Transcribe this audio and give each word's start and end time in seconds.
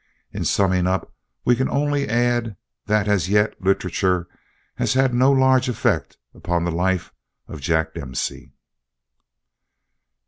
In 0.31 0.45
summing 0.45 0.87
up, 0.87 1.13
we 1.45 1.55
can 1.55 1.69
only 1.69 2.09
add 2.09 2.57
that 2.87 3.07
as 3.07 3.29
yet 3.29 3.61
literature 3.61 4.27
has 4.77 4.95
had 4.95 5.13
no 5.13 5.31
large 5.31 5.69
effect 5.69 6.17
upon 6.33 6.63
the 6.65 6.71
life 6.71 7.13
of 7.47 7.61
Jack 7.61 7.93
Dempsey. 7.93 8.51